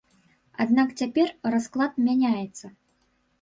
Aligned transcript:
Аднак 0.63 0.89
цяпер 1.01 1.27
расклад 1.57 1.93
мяняецца. 2.07 2.65